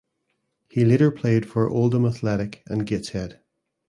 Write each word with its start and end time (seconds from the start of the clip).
He 0.71 0.83
later 0.83 1.11
played 1.11 1.45
for 1.47 1.69
Oldham 1.69 2.07
Athletic 2.07 2.63
and 2.65 2.87
Gateshead. 2.87 3.39